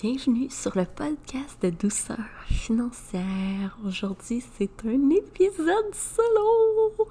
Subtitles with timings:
[0.00, 3.76] Bienvenue sur le podcast de douceur financière.
[3.84, 7.08] Aujourd'hui, c'est un épisode solo.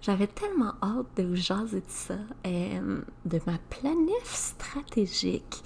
[0.00, 2.14] J'avais tellement hâte de vous jaser de ça,
[2.46, 5.62] euh, de ma planif stratégique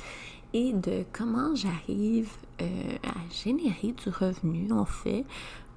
[0.52, 5.24] et de comment j'arrive euh, à générer du revenu, en fait,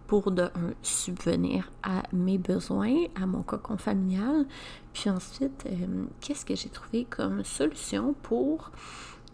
[0.08, 4.48] pour de un, subvenir à mes besoins, à mon cocon familial.
[4.92, 8.72] Puis ensuite, euh, qu'est-ce que j'ai trouvé comme solution pour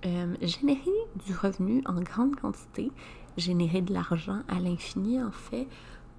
[0.06, 0.92] euh, générer
[1.26, 2.92] du revenu en grande quantité,
[3.38, 5.68] générer de l'argent à l'infini en fait,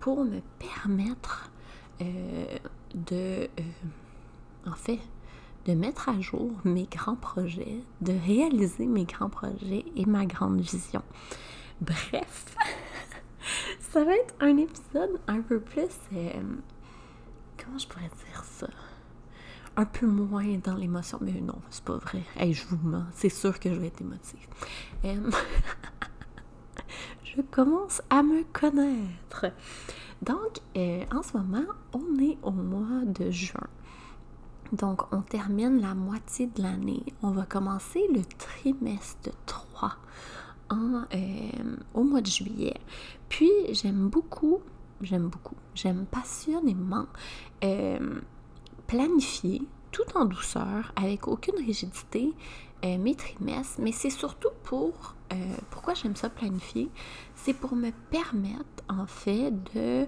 [0.01, 1.51] pour me permettre
[2.01, 2.59] euh,
[2.95, 3.49] de,
[4.67, 4.99] en fait,
[5.67, 10.61] de mettre à jour mes grands projets, de réaliser mes grands projets et ma grande
[10.61, 11.03] vision.
[11.81, 12.57] Bref,
[13.81, 15.91] ça va être un épisode un peu plus...
[16.13, 16.43] Euh,
[17.57, 18.69] comment je pourrais dire ça?
[19.79, 22.23] Un peu moins dans l'émotion, mais non, c'est pas vrai.
[22.41, 24.47] Je vous mens, c'est sûr que je vais être émotive.
[25.05, 25.31] Euh,
[27.25, 29.47] je commence à me connaître.
[30.23, 33.69] Donc, euh, en ce moment, on est au mois de juin.
[34.73, 37.05] Donc, on termine la moitié de l'année.
[37.23, 39.93] On va commencer le trimestre 3
[40.71, 41.03] en,
[41.95, 42.81] au mois de juillet.
[43.29, 44.61] Puis, j'aime beaucoup,
[45.03, 47.07] j'aime beaucoup, j'aime passionnément
[47.63, 48.21] euh,
[48.87, 52.33] planifier tout en douceur, avec aucune rigidité,
[52.85, 56.91] euh, mes trimestres, mais c'est surtout pour, euh, pourquoi j'aime ça planifier,
[57.35, 60.07] c'est pour me permettre en fait de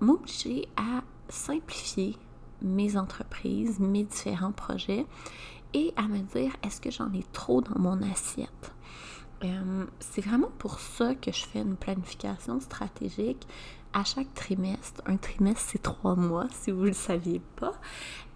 [0.00, 2.16] m'obliger à simplifier
[2.60, 5.06] mes entreprises, mes différents projets
[5.72, 8.72] et à me dire est-ce que j'en ai trop dans mon assiette?
[9.44, 13.46] Euh, c'est vraiment pour ça que je fais une planification stratégique
[13.98, 15.02] à chaque trimestre.
[15.06, 17.74] Un trimestre, c'est trois mois, si vous ne le saviez pas.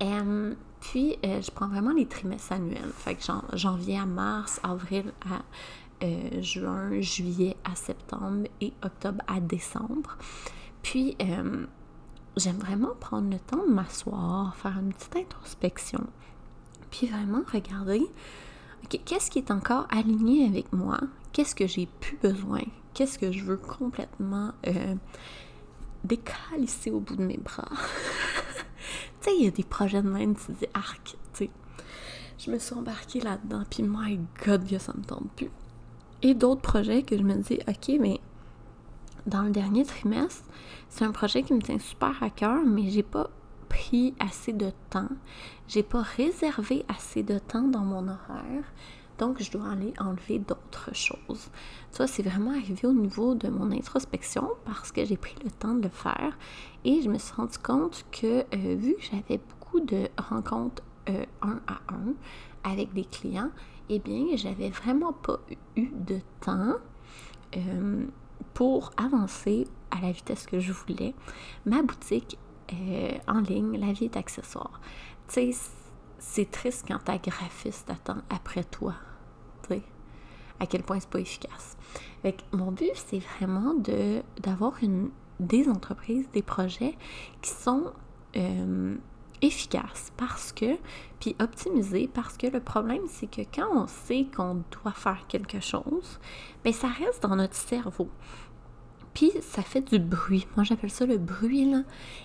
[0.03, 2.93] Euh, puis, euh, je prends vraiment les trimestres annuels.
[2.95, 3.23] Fait que
[3.55, 5.43] janvier à mars, avril à
[6.41, 10.19] juin, juillet à septembre et octobre à décembre.
[10.83, 11.17] Puis,
[12.37, 16.05] j'aime vraiment prendre le temps de m'asseoir, faire une petite introspection.
[16.91, 18.03] Puis vraiment regarder
[18.89, 20.99] qu'est-ce qui est encore aligné avec moi?
[21.33, 22.63] Qu'est-ce que j'ai plus besoin?
[22.95, 24.95] Qu'est-ce que je veux complètement euh,
[26.05, 27.69] décalisser au bout de mes bras?
[29.21, 31.51] tu sais, il y a des projets de même, tu dis arc, tu sais.
[32.39, 35.51] Je me suis embarquée là-dedans, puis my god, que ça me tente plus.
[36.23, 38.21] Et d'autres projets que je me dis, ok, mais
[39.27, 40.45] dans le dernier trimestre,
[40.89, 43.31] c'est un projet qui me tient super à cœur, mais j'ai pas
[43.69, 45.09] pris assez de temps,
[45.67, 48.65] j'ai pas réservé assez de temps dans mon horaire,
[49.23, 51.49] donc je dois aller enlever d'autres choses.
[51.93, 55.75] Ça, c'est vraiment arrivé au niveau de mon introspection parce que j'ai pris le temps
[55.75, 56.37] de le faire
[56.85, 61.25] et je me suis rendu compte que euh, vu que j'avais beaucoup de rencontres euh,
[61.41, 62.15] un à un
[62.65, 63.51] avec des clients,
[63.89, 65.39] eh bien, j'avais vraiment pas
[65.77, 66.75] eu de temps
[67.57, 68.07] euh,
[68.55, 71.15] pour avancer à la vitesse que je voulais.
[71.65, 72.39] Ma boutique
[73.29, 74.81] en ligne, la vie est accessoire.
[75.29, 75.61] Tu sais,
[76.19, 78.95] c'est triste quand ta graphiste attend après toi.
[80.61, 81.77] À quel point c'est pas efficace.
[82.23, 86.97] Fait mon but, c'est vraiment de, d'avoir une, des entreprises, des projets
[87.41, 87.93] qui sont
[88.37, 88.97] euh,
[89.43, 90.77] efficaces parce que,
[91.21, 95.61] puis optimisés parce que le problème, c'est que quand on sait qu'on doit faire quelque
[95.61, 96.21] chose,
[96.63, 98.09] bien, ça reste dans notre cerveau.
[99.15, 100.47] Puis ça fait du bruit.
[100.57, 101.83] Moi j'appelle ça le bruit là.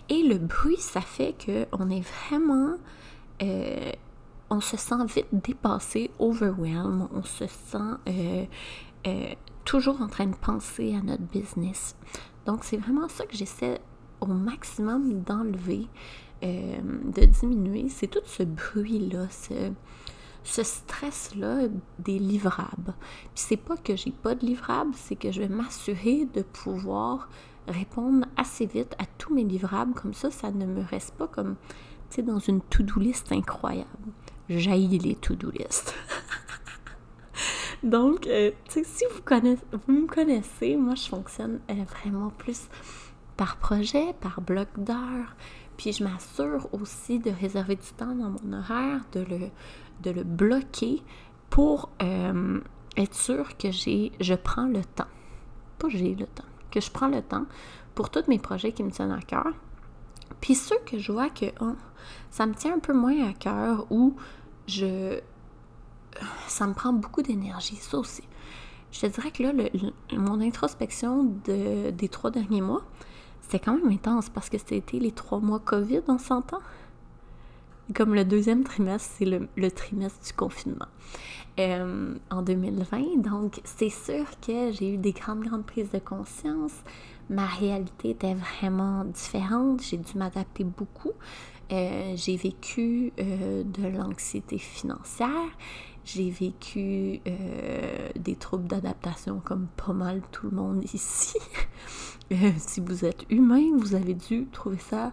[0.09, 2.75] Et le bruit, ça fait qu'on est vraiment.
[3.41, 3.91] Euh,
[4.49, 7.07] on se sent vite dépassé, overwhelmed.
[7.13, 7.77] On se sent
[8.07, 8.45] euh,
[9.05, 9.33] euh,
[9.65, 11.95] toujours en train de penser à notre business.
[12.45, 13.79] Donc c'est vraiment ça que j'essaie
[14.21, 15.87] au maximum d'enlever,
[16.41, 17.87] de diminuer.
[17.89, 19.27] C'est tout ce bruit-là,
[20.43, 21.67] ce stress-là
[21.99, 22.95] des livrables.
[23.35, 27.29] Puis c'est pas que j'ai pas de livrables, c'est que je vais m'assurer de pouvoir
[27.67, 29.93] répondre assez vite à tous mes livrables.
[29.93, 31.55] Comme ça, ça ne me reste pas comme,
[32.09, 34.11] tu dans une to-do list incroyable.
[34.49, 35.93] J'haïs les to-do list.
[37.83, 42.67] Donc, euh, si vous, connaissez, vous me connaissez, moi, je fonctionne euh, vraiment plus
[43.35, 45.35] par projet, par bloc d'heures.
[45.77, 49.39] Puis je m'assure aussi de réserver du temps dans mon horaire, de le,
[50.01, 51.03] de le bloquer
[51.49, 52.59] pour euh,
[52.97, 55.07] être sûr que j'ai, je prends le temps.
[55.77, 57.45] Pas j'ai le temps, que je prends le temps
[57.93, 59.53] pour tous mes projets qui me tiennent à cœur.
[60.41, 61.73] Puis ceux que je vois que oh,
[62.31, 64.15] ça me tient un peu moins à cœur ou
[64.67, 65.19] je
[66.47, 68.23] ça me prend beaucoup d'énergie, ça aussi.
[68.91, 69.51] Je te dirais que là,
[70.13, 72.83] mon introspection de, des trois derniers mois,
[73.41, 76.59] c'était quand même intense parce que c'était les trois mois COVID, on s'entend?
[77.95, 80.87] comme le deuxième trimestre, c'est le, trimestre du confinement
[81.59, 83.21] euh, en 2020.
[83.21, 86.73] Donc, c'est sûr que j'ai eu des grandes, grandes prises de conscience.
[87.29, 89.81] Ma réalité était vraiment différente.
[89.83, 91.11] J'ai dû m'adapter beaucoup.
[91.71, 95.29] Euh, j'ai vécu euh, de l'anxiété financière.
[96.05, 97.19] J'ai vécu
[98.15, 101.37] des troubles d'adaptation comme pas mal tout le monde ici.
[102.57, 105.11] si vous êtes humain, vous avez dû trouver ça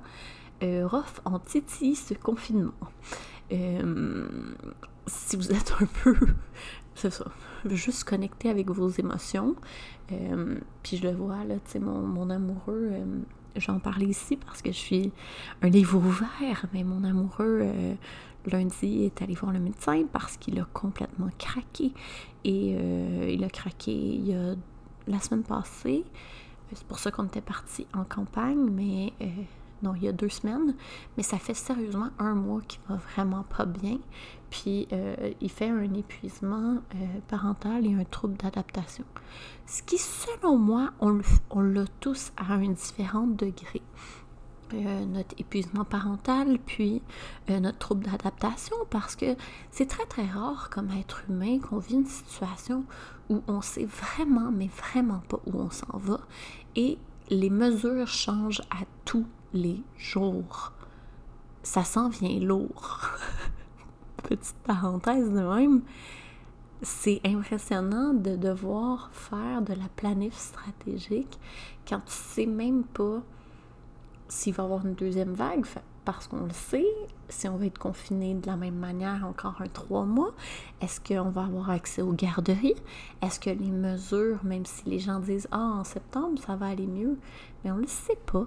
[0.62, 2.72] euh, rough en titi ce confinement.
[3.52, 4.26] Euh,
[5.06, 6.16] si vous êtes un peu,
[6.94, 7.26] c'est ça,
[7.66, 9.56] juste connecté avec vos émotions.
[10.12, 12.92] Euh, puis je le vois, là, tu sais, mon, mon, amoureux,
[13.56, 15.12] j'en parlais ici parce que je suis
[15.62, 17.62] un livre ouvert, mais mon amoureux,
[18.46, 21.92] lundi, est allé voir le médecin parce qu'il a complètement craqué.
[22.44, 22.76] Et
[23.32, 24.54] il a craqué il y a,
[25.06, 26.04] la semaine passée.
[26.72, 29.12] C'est pour ça qu'on était parti en campagne, mais
[29.84, 30.74] non, il y a deux semaines,
[31.16, 33.98] mais ça fait sérieusement un mois qu'il va vraiment pas bien.
[34.48, 39.04] Puis euh, il fait un épuisement euh, parental et un trouble d'adaptation.
[39.66, 43.82] Ce qui, selon moi, on l'a tous à un différent degré.
[44.72, 47.02] Euh, notre épuisement parental, puis
[47.48, 49.36] notre trouble d'adaptation, parce que
[49.70, 52.84] c'est très très rare comme être humain qu'on vit une situation
[53.28, 56.18] où on sait vraiment, mais vraiment pas où on s'en va,
[56.74, 56.98] et
[57.28, 60.72] les mesures changent à tout les jours.
[61.62, 63.08] Ça s'en vient lourd.
[64.18, 65.82] Petite parenthèse de même.
[66.82, 71.38] C'est impressionnant de devoir faire de la planif stratégique
[71.88, 73.22] quand tu sais même pas
[74.28, 75.64] s'il va y avoir une deuxième vague,
[76.04, 76.86] parce qu'on le sait,
[77.28, 80.32] si on va être confiné de la même manière encore un trois mois,
[80.80, 82.76] est-ce qu'on va avoir accès aux garderies?
[83.22, 86.86] Est-ce que les mesures, même si les gens disent Ah, en septembre, ça va aller
[86.86, 87.18] mieux,
[87.62, 88.46] mais on ne le sait pas.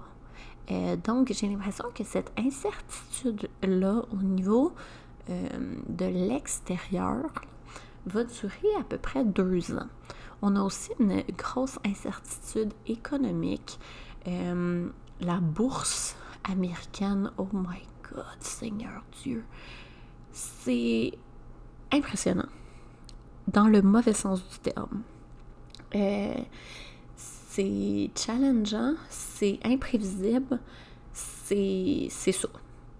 [0.71, 4.73] Euh, donc, j'ai l'impression que cette incertitude-là au niveau
[5.29, 5.47] euh,
[5.87, 7.25] de l'extérieur
[8.05, 9.87] va durer à peu près deux ans.
[10.41, 13.79] On a aussi une grosse incertitude économique.
[14.27, 14.89] Euh,
[15.21, 17.81] la bourse américaine, oh my
[18.13, 19.43] God, Seigneur Dieu,
[20.31, 21.17] c'est
[21.91, 22.49] impressionnant,
[23.47, 25.01] dans le mauvais sens du terme
[27.57, 30.59] c'est challengeant, c'est imprévisible,
[31.11, 32.49] c'est ça.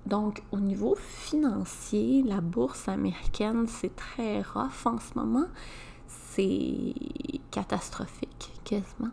[0.07, 5.45] Donc, au niveau financier, la bourse américaine, c'est très rough en ce moment.
[6.07, 6.95] C'est
[7.51, 9.11] catastrophique, quasiment.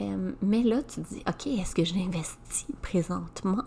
[0.00, 3.64] Euh, mais là, tu te dis, OK, est-ce que j'investis présentement?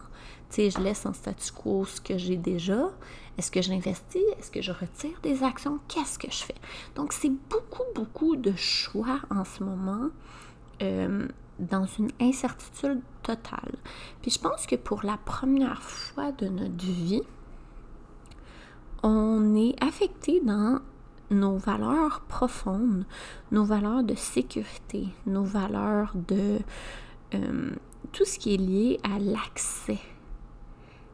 [0.50, 2.90] Tu sais, je laisse en statu quo ce que j'ai déjà.
[3.38, 4.24] Est-ce que j'investis?
[4.40, 5.78] Est-ce que je retire des actions?
[5.88, 6.56] Qu'est-ce que je fais?
[6.96, 10.10] Donc, c'est beaucoup, beaucoup de choix en ce moment.
[10.84, 11.28] Euh,
[11.60, 13.76] dans une incertitude totale.
[14.22, 17.22] Puis je pense que pour la première fois de notre vie,
[19.04, 20.80] on est affecté dans
[21.30, 23.06] nos valeurs profondes,
[23.52, 26.60] nos valeurs de sécurité, nos valeurs de
[27.36, 27.72] euh,
[28.12, 30.00] tout ce qui est lié à l'accès.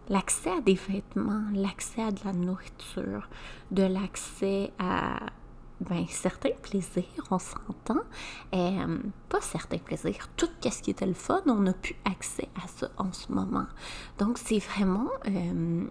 [0.07, 3.29] L'accès à des vêtements, l'accès à de la nourriture,
[3.71, 5.19] de l'accès à
[5.81, 8.01] ben, certains plaisirs, on s'entend,
[8.53, 8.97] euh,
[9.29, 12.89] pas certains plaisirs, tout ce qui était le fun, on n'a plus accès à ça
[12.97, 13.67] en ce moment.
[14.17, 15.87] Donc, c'est vraiment euh,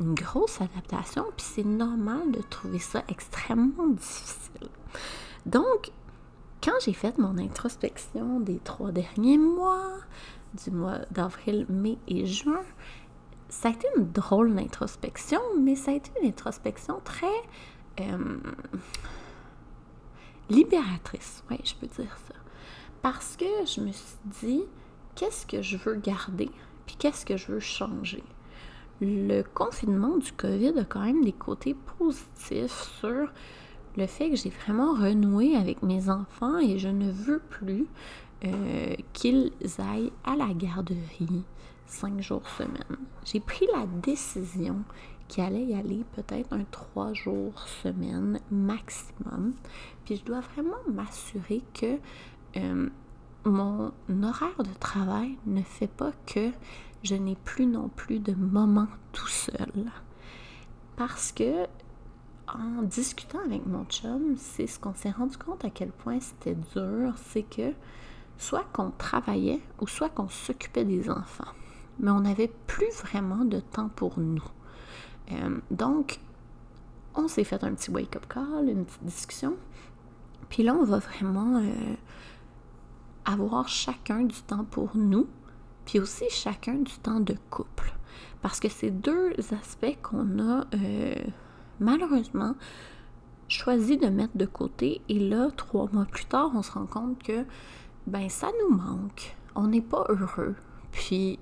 [0.00, 4.68] une grosse adaptation, puis c'est normal de trouver ça extrêmement difficile.
[5.46, 5.92] Donc,
[6.62, 9.92] quand j'ai fait mon introspection des trois derniers mois,
[10.64, 12.62] du mois d'avril, mai et juin,
[13.48, 17.26] ça a été une drôle d'introspection, mais ça a été une introspection très
[18.00, 18.36] euh,
[20.48, 22.34] libératrice, oui, je peux dire ça.
[23.02, 24.62] Parce que je me suis dit,
[25.14, 26.50] qu'est-ce que je veux garder,
[26.86, 28.24] puis qu'est-ce que je veux changer?
[29.00, 33.28] Le confinement du COVID a quand même des côtés positifs sur
[33.96, 37.86] le fait que j'ai vraiment renoué avec mes enfants et je ne veux plus
[38.44, 41.44] euh, qu'ils aillent à la garderie
[41.86, 42.98] cinq jours semaine.
[43.24, 44.82] J'ai pris la décision
[45.28, 49.54] qui allait y aller peut-être un trois jours semaine maximum.
[50.04, 51.98] Puis je dois vraiment m'assurer que
[52.56, 52.88] euh,
[53.44, 56.50] mon horaire de travail ne fait pas que
[57.02, 59.90] je n'ai plus non plus de moments tout seul.
[60.96, 61.66] Parce que
[62.46, 66.56] en discutant avec mon chum, c'est ce qu'on s'est rendu compte à quel point c'était
[66.74, 67.72] dur, c'est que
[68.36, 71.52] soit qu'on travaillait ou soit qu'on s'occupait des enfants,
[71.98, 74.42] mais on n'avait plus vraiment de temps pour nous.
[75.32, 76.20] Euh, donc,
[77.14, 79.56] on s'est fait un petit wake-up call, une petite discussion.
[80.48, 81.94] Puis là, on va vraiment euh,
[83.24, 85.26] avoir chacun du temps pour nous,
[85.84, 87.94] puis aussi chacun du temps de couple.
[88.42, 91.14] Parce que c'est deux aspects qu'on a euh,
[91.80, 92.54] malheureusement
[93.48, 95.00] choisi de mettre de côté.
[95.08, 97.44] Et là, trois mois plus tard, on se rend compte que
[98.06, 99.34] ben ça nous manque.
[99.54, 100.56] On n'est pas heureux.
[100.92, 101.38] Puis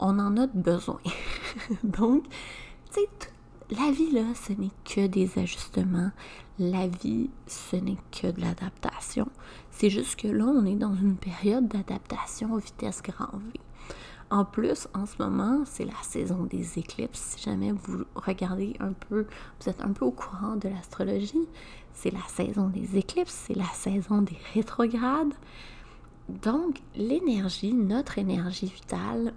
[0.00, 1.00] on en a besoin.
[1.84, 2.24] Donc,
[3.70, 6.10] la vie, là, ce n'est que des ajustements.
[6.58, 9.28] La vie, ce n'est que de l'adaptation.
[9.70, 13.60] C'est juste que là, on est dans une période d'adaptation vitesse grand V.
[14.30, 17.36] En plus, en ce moment, c'est la saison des éclipses.
[17.36, 19.26] Si jamais vous regardez un peu,
[19.60, 21.48] vous êtes un peu au courant de l'astrologie,
[21.94, 25.34] c'est la saison des éclipses, c'est la saison des rétrogrades.
[26.28, 29.32] Donc, l'énergie, notre énergie vitale,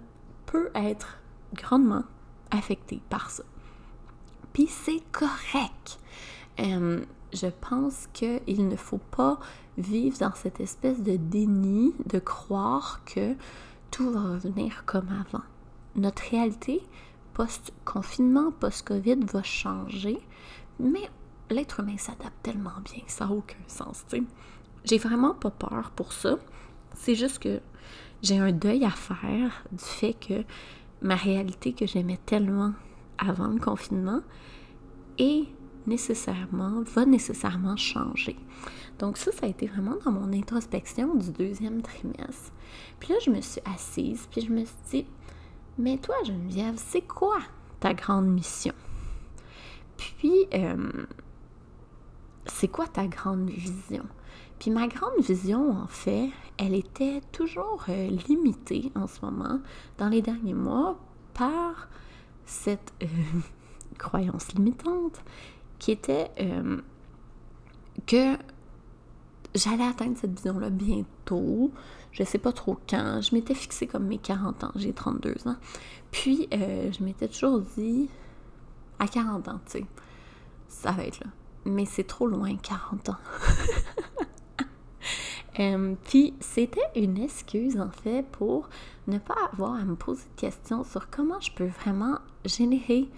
[0.46, 1.18] peut être
[1.54, 2.04] grandement
[2.54, 3.44] affectée par ça.
[4.52, 5.98] Puis c'est correct.
[6.60, 9.38] Euh, je pense qu'il ne faut pas
[9.76, 13.34] vivre dans cette espèce de déni de croire que
[13.90, 15.44] tout va revenir comme avant.
[15.96, 16.82] Notre réalité
[17.34, 20.18] post-confinement, post-COVID va changer,
[20.78, 21.10] mais
[21.50, 24.04] l'être humain s'adapte tellement bien, ça n'a aucun sens.
[24.84, 26.36] J'ai vraiment pas peur pour ça.
[26.94, 27.60] C'est juste que
[28.22, 30.44] j'ai un deuil à faire du fait que
[31.04, 32.72] ma réalité que j'aimais tellement
[33.18, 34.22] avant le confinement
[35.18, 35.44] est
[35.86, 38.36] nécessairement, va nécessairement changer.
[38.98, 42.52] Donc ça, ça a été vraiment dans mon introspection du deuxième trimestre.
[42.98, 45.06] Puis là, je me suis assise, puis je me suis dit,
[45.76, 47.38] mais toi, Geneviève, c'est quoi
[47.80, 48.74] ta grande mission?
[49.98, 51.06] Puis, euh,
[52.46, 54.06] c'est quoi ta grande vision?
[54.64, 59.60] Puis ma grande vision, en fait, elle était toujours euh, limitée en ce moment,
[59.98, 60.98] dans les derniers mois,
[61.34, 61.90] par
[62.46, 63.06] cette euh,
[63.98, 65.20] croyance limitante
[65.78, 66.80] qui était euh,
[68.06, 68.38] que
[69.54, 71.70] j'allais atteindre cette vision-là bientôt.
[72.12, 73.20] Je sais pas trop quand.
[73.20, 74.72] Je m'étais fixée comme mes 40 ans.
[74.76, 75.56] J'ai 32 ans.
[76.10, 78.08] Puis, je m'étais toujours dit,
[78.98, 79.86] à 40 ans, tu sais,
[80.68, 81.26] ça va être là.
[81.66, 83.16] Mais c'est trop loin, 40 ans.
[85.60, 88.68] Euh, puis c'était une excuse en fait pour
[89.06, 93.08] ne pas avoir à me poser de questions sur comment je peux vraiment générer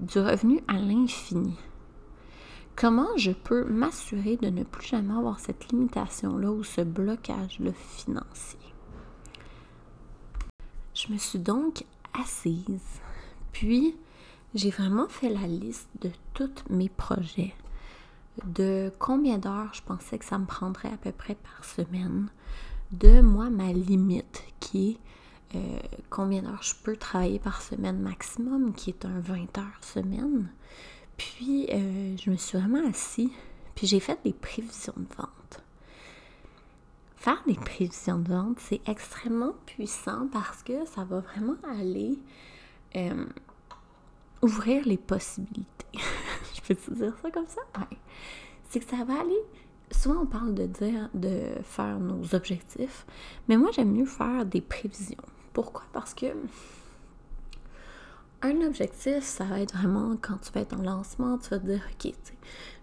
[0.00, 1.54] du revenu à l'infini.
[2.74, 8.58] Comment je peux m'assurer de ne plus jamais avoir cette limitation-là ou ce blocage-là financier.
[10.92, 11.84] Je me suis donc
[12.20, 13.00] assise,
[13.52, 13.94] puis
[14.54, 17.54] j'ai vraiment fait la liste de tous mes projets
[18.44, 22.28] de combien d'heures je pensais que ça me prendrait à peu près par semaine,
[22.92, 24.98] de moi ma limite qui est
[25.54, 30.50] euh, combien d'heures je peux travailler par semaine maximum, qui est un 20 heures semaine.
[31.16, 33.32] Puis euh, je me suis vraiment assis,
[33.74, 35.62] puis j'ai fait des prévisions de vente.
[37.16, 42.18] Faire des prévisions de vente, c'est extrêmement puissant parce que ça va vraiment aller
[42.94, 43.24] euh,
[44.42, 45.86] ouvrir les possibilités.
[46.56, 47.60] je peux te dire ça comme ça?
[47.78, 47.96] Ouais.
[48.68, 49.40] C'est que ça va aller.
[49.92, 53.06] Souvent, on parle de dire de faire nos objectifs,
[53.48, 55.22] mais moi, j'aime mieux faire des prévisions.
[55.52, 55.84] Pourquoi?
[55.92, 56.26] Parce que
[58.42, 61.66] un objectif, ça va être vraiment quand tu vas être en lancement, tu vas te
[61.66, 62.12] dire, OK,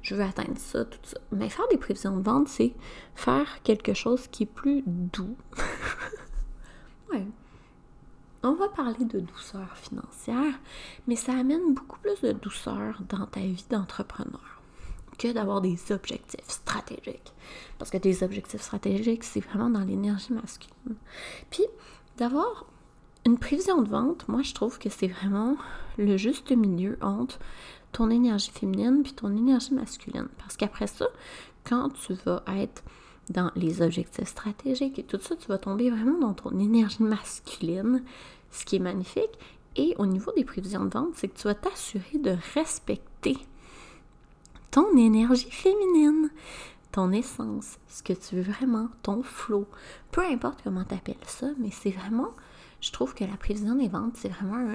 [0.01, 1.18] je veux atteindre ça, tout ça.
[1.32, 2.74] Mais faire des prévisions de vente, c'est
[3.15, 5.36] faire quelque chose qui est plus doux.
[7.12, 7.25] ouais,
[8.43, 10.53] on va parler de douceur financière,
[11.07, 14.62] mais ça amène beaucoup plus de douceur dans ta vie d'entrepreneur
[15.17, 17.33] que d'avoir des objectifs stratégiques.
[17.77, 20.95] Parce que des objectifs stratégiques, c'est vraiment dans l'énergie masculine.
[21.50, 21.63] Puis,
[22.17, 22.65] d'avoir
[23.25, 25.55] une prévision de vente, moi, je trouve que c'est vraiment
[25.97, 27.39] le juste milieu entre
[27.91, 30.27] ton énergie féminine puis ton énergie masculine.
[30.39, 31.05] Parce qu'après ça,
[31.63, 32.83] quand tu vas être
[33.30, 38.03] dans les objectifs stratégiques et tout ça, tu vas tomber vraiment dans ton énergie masculine,
[38.51, 39.39] ce qui est magnifique.
[39.75, 43.38] Et au niveau des prévisions de vente, c'est que tu vas t'assurer de respecter
[44.72, 46.30] ton énergie féminine,
[46.92, 49.68] ton essence, ce que tu veux vraiment, ton flow.
[50.12, 52.32] Peu importe comment tu appelles ça, mais c'est vraiment,
[52.82, 54.72] je trouve que la prévision des ventes, c'est vraiment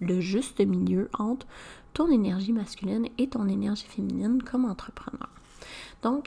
[0.00, 1.46] le juste milieu entre
[1.92, 5.28] ton énergie masculine et ton énergie féminine comme entrepreneur.
[6.02, 6.26] Donc,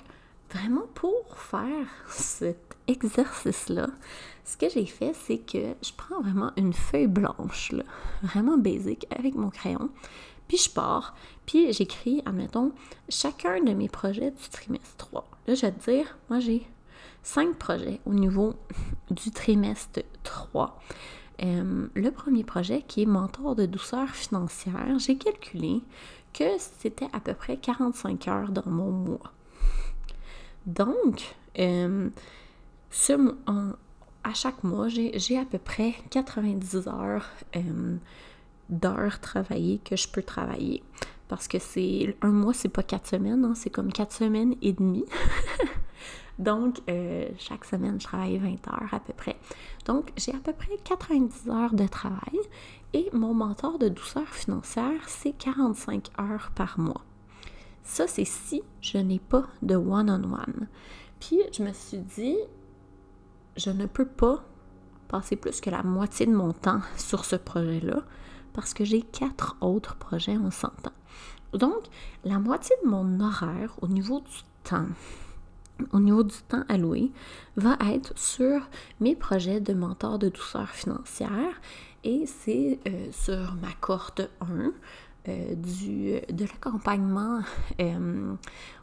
[0.51, 3.88] vraiment pour faire cet exercice-là,
[4.44, 7.74] ce que j'ai fait, c'est que je prends vraiment une feuille blanche,
[8.24, 9.89] vraiment basique, avec mon crayon,
[10.48, 11.15] puis je pars,
[11.46, 12.72] puis j'écris, admettons,
[13.10, 15.29] chacun de mes projets du trimestre 3.
[15.48, 16.65] Là, je vais te dire, moi j'ai
[17.22, 18.56] cinq projets au niveau
[19.12, 20.79] du trimestre 3.
[21.44, 25.82] Euh, le premier projet qui est mentor de douceur financière, j'ai calculé
[26.34, 29.32] que c'était à peu près 45 heures dans mon mois.
[30.69, 32.09] Donc, euh,
[34.23, 37.95] à chaque mois, j'ai à peu près 90 heures euh,
[38.69, 40.83] d'heures travaillées que je peux travailler.
[41.27, 44.73] Parce que c'est un mois, c'est pas quatre semaines, hein, c'est comme quatre semaines et
[44.73, 45.05] demie.
[46.39, 49.38] Donc, euh, chaque semaine, je travaille 20 heures à peu près.
[49.85, 52.39] Donc, j'ai à peu près 90 heures de travail
[52.93, 57.03] et mon mentor de douceur financière, c'est 45 heures par mois.
[57.89, 60.67] Ça, c'est si je n'ai pas de one-on-one.
[61.19, 62.38] Puis, je me suis dit,
[63.58, 64.46] je ne peux pas
[65.08, 68.03] passer plus que la moitié de mon temps sur ce projet-là
[68.53, 71.53] parce que j'ai quatre autres projets en 100 ans.
[71.53, 71.81] Donc,
[72.24, 74.88] la moitié de mon horaire au niveau du temps,
[75.91, 77.12] au niveau du temps alloué,
[77.55, 78.62] va être sur
[79.00, 81.60] mes projets de mentor de douceur financière
[82.03, 84.74] et c'est euh, sur ma cohorte 1
[85.29, 87.41] euh, du, de l'accompagnement
[87.81, 88.33] euh,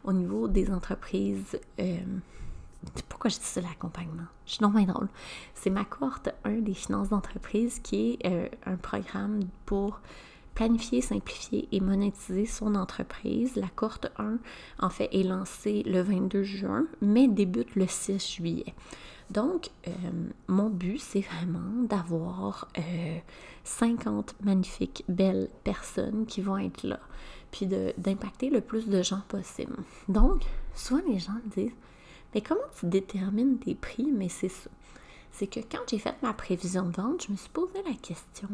[0.03, 1.59] au niveau des entreprises.
[3.09, 4.27] pourquoi je dis ça, l'accompagnement?
[4.45, 5.09] Je suis non drôle.
[5.53, 9.99] C'est ma cohorte 1 des finances d'entreprise qui est un programme pour
[10.57, 13.55] planifier, simplifier et monétiser son entreprise.
[13.57, 14.37] La cohorte 1,
[14.79, 18.73] en fait, est lancée le 22 juin, mais débute le 6 juillet.
[19.29, 19.91] Donc, euh,
[20.47, 22.69] mon but, c'est vraiment d'avoir
[23.63, 26.99] 50 euh, magnifiques, belles personnes qui vont être là,
[27.51, 27.67] puis
[27.97, 29.75] d'impacter le plus de gens possible.
[30.07, 30.43] Donc,
[30.75, 31.75] souvent les gens me disent,
[32.33, 34.11] mais comment tu détermines tes prix?
[34.13, 34.69] Mais c'est ça.
[35.31, 38.49] C'est que quand j'ai fait ma prévision de vente, je me suis posé la question,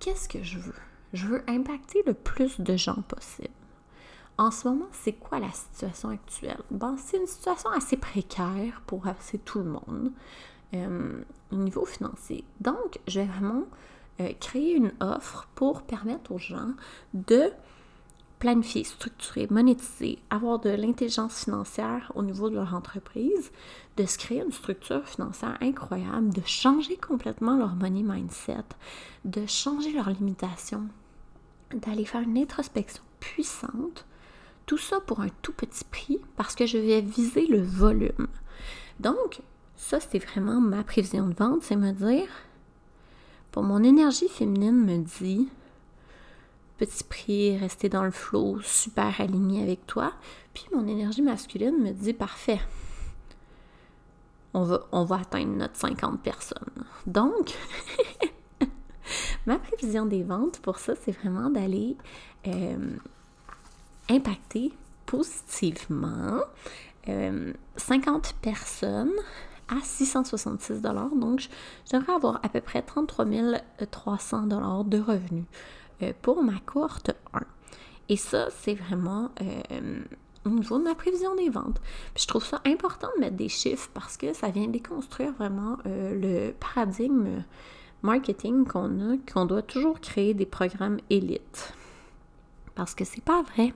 [0.00, 0.74] qu'est-ce que je veux?
[1.12, 3.48] Je veux impacter le plus de gens possible.
[4.38, 6.60] En ce moment, c'est quoi la situation actuelle?
[6.70, 10.12] Bon, c'est une situation assez précaire pour assez tout le monde
[10.74, 12.44] euh, au niveau financier.
[12.60, 13.64] Donc, je vais vraiment
[14.20, 16.70] euh, créer une offre pour permettre aux gens
[17.14, 17.50] de
[18.38, 23.50] planifier, structurer, monétiser, avoir de l'intelligence financière au niveau de leur entreprise,
[23.96, 28.64] de se créer une structure financière incroyable, de changer complètement leur money mindset,
[29.24, 30.86] de changer leurs limitations,
[31.72, 34.06] d'aller faire une introspection puissante,
[34.68, 38.28] tout ça pour un tout petit prix parce que je vais viser le volume.
[39.00, 39.40] Donc,
[39.76, 42.28] ça, c'est vraiment ma prévision de vente, c'est me dire,
[43.50, 45.48] pour mon énergie féminine me dit,
[46.76, 50.12] petit prix, rester dans le flow, super aligné avec toi.
[50.52, 52.60] Puis mon énergie masculine me dit parfait.
[54.52, 56.84] On va, on va atteindre notre 50 personnes.
[57.06, 57.56] Donc,
[59.46, 61.96] ma prévision des ventes pour ça, c'est vraiment d'aller
[62.46, 62.96] euh,
[64.08, 64.72] impacter
[65.06, 66.40] positivement
[67.06, 69.12] 50 euh, personnes
[69.68, 73.26] à 666 Donc, je devrais avoir à peu près 33
[73.90, 75.44] 300 de revenus.
[76.02, 77.40] Euh, pour ma cohorte 1.
[78.08, 80.00] Et ça, c'est vraiment euh,
[80.44, 81.80] au niveau de ma prévision des ventes.
[82.16, 86.52] Je trouve ça important de mettre des chiffres parce que ça vient déconstruire vraiment le
[86.52, 87.42] paradigme
[88.02, 91.74] marketing qu'on a, qu'on doit toujours créer des programmes élites.
[92.78, 93.74] Parce que c'est pas vrai.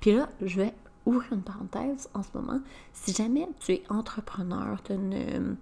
[0.00, 0.74] Puis là, je vais
[1.06, 2.60] ouvrir une parenthèse en ce moment.
[2.92, 5.56] Si jamais tu es entrepreneur, tu as une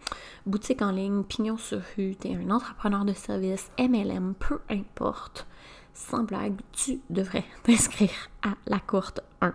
[0.46, 5.46] boutique en ligne, pignon sur rue, tu es un entrepreneur de service, MLM, peu importe,
[5.92, 9.52] sans blague, tu devrais t'inscrire à la courte 1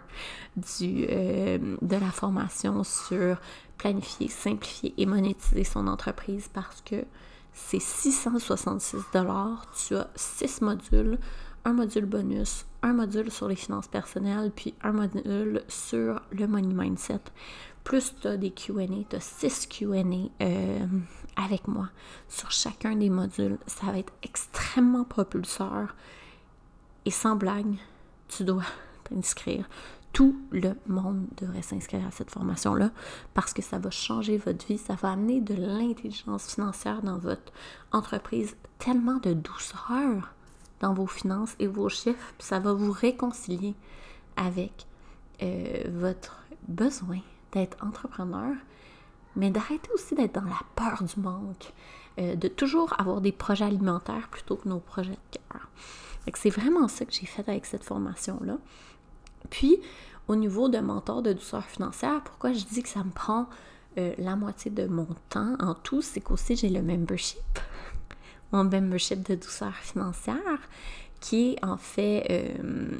[0.55, 3.37] du, euh, de la formation sur
[3.79, 7.03] planifier, simplifier et monétiser son entreprise parce que
[7.53, 8.97] c'est 666
[9.87, 11.17] Tu as 6 modules,
[11.63, 16.73] un module bonus, un module sur les finances personnelles, puis un module sur le money
[16.73, 17.21] mindset.
[17.83, 20.03] Plus tu as des QA, tu as 6 QA
[21.35, 21.89] avec moi
[22.29, 23.57] sur chacun des modules.
[23.65, 25.95] Ça va être extrêmement propulseur
[27.05, 27.75] et sans blague,
[28.27, 28.63] tu dois
[29.03, 29.67] t'inscrire.
[30.13, 32.91] Tout le monde devrait s'inscrire à cette formation-là
[33.33, 37.51] parce que ça va changer votre vie, ça va amener de l'intelligence financière dans votre
[37.91, 40.35] entreprise, tellement de douceur
[40.79, 43.75] dans vos finances et vos chiffres, puis ça va vous réconcilier
[44.35, 44.85] avec
[45.41, 47.19] euh, votre besoin
[47.51, 48.53] d'être entrepreneur,
[49.35, 51.73] mais d'arrêter aussi d'être dans la peur du manque,
[52.19, 55.69] euh, de toujours avoir des projets alimentaires plutôt que nos projets de cœur
[56.33, 58.57] c'est vraiment ça que j'ai fait avec cette formation-là.
[59.49, 59.79] Puis,
[60.27, 63.47] au niveau de mentor de douceur financière, pourquoi je dis que ça me prend
[63.97, 67.59] euh, la moitié de mon temps en tout, c'est qu'aussi j'ai le membership,
[68.63, 70.59] membership de douceur financière,
[71.19, 72.97] qui est en fait, euh,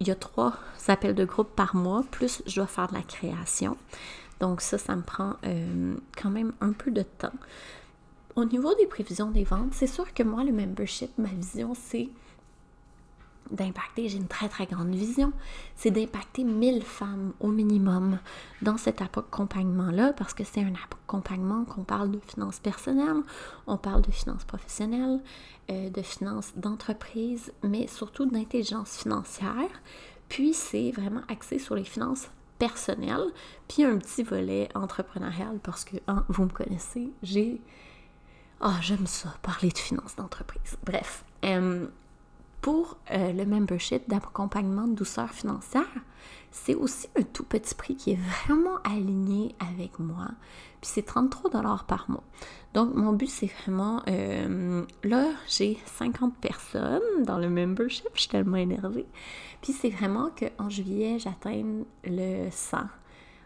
[0.00, 0.54] il y a trois
[0.88, 3.76] appels de groupe par mois, plus je dois faire de la création.
[4.40, 7.32] Donc ça, ça me prend euh, quand même un peu de temps.
[8.34, 12.08] Au niveau des prévisions des ventes, c'est sûr que moi, le membership, ma vision, c'est
[13.50, 15.32] d'impacter, j'ai une très très grande vision,
[15.76, 18.18] c'est d'impacter 1000 femmes au minimum
[18.62, 23.22] dans cet accompagnement-là, parce que c'est un accompagnement qu'on parle de finances personnelles,
[23.66, 25.20] on parle de finances professionnelles,
[25.70, 29.70] euh, de finances d'entreprise, mais surtout d'intelligence financière.
[30.28, 32.28] Puis c'est vraiment axé sur les finances
[32.58, 33.26] personnelles,
[33.68, 37.60] puis un petit volet entrepreneurial, parce que, hein, vous me connaissez, j'ai...
[38.60, 40.76] Ah, j'aime ça, parler de finances d'entreprise.
[40.84, 41.24] Bref.
[41.44, 41.88] Euh,
[42.62, 45.82] pour euh, le membership d'accompagnement de douceur financière,
[46.52, 50.28] c'est aussi un tout petit prix qui est vraiment aligné avec moi.
[50.80, 52.22] Puis c'est 33 dollars par mois.
[52.72, 58.30] Donc mon but c'est vraiment euh, là j'ai 50 personnes dans le membership, je suis
[58.30, 59.06] tellement énervée.
[59.60, 62.78] Puis c'est vraiment qu'en juillet j'atteigne le 100,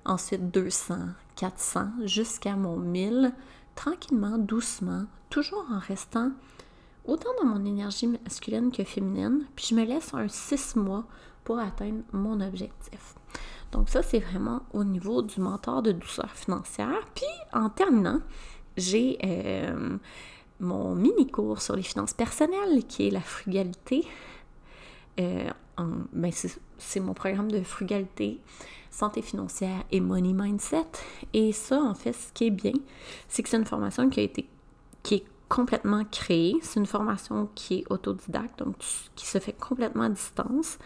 [0.05, 0.99] ensuite 200,
[1.37, 3.33] 400 jusqu'à mon 1000
[3.77, 6.33] tranquillement, doucement, toujours en restant
[7.07, 11.05] autant dans mon énergie masculine que féminine, puis je me laisse un six mois
[11.45, 13.15] pour atteindre mon objectif.
[13.73, 17.07] Donc ça, c'est vraiment au niveau du mentor de douceur financière.
[17.15, 18.21] Puis en terminant,
[18.77, 19.99] j'ai euh,
[20.61, 24.07] mon mini-cours sur les finances personnelles qui est la frugalité.
[25.21, 25.51] Euh,
[26.13, 26.33] ben
[26.79, 28.41] c'est mon programme de frugalité,
[28.91, 30.87] santé financière et money mindset.
[31.33, 32.73] Et ça, en fait, ce qui est bien,
[33.29, 34.49] c'est que c'est une formation qui a été
[35.49, 36.57] complètement créée.
[36.63, 38.77] C'est une formation qui est autodidacte, donc
[39.15, 40.79] qui se fait complètement à distance.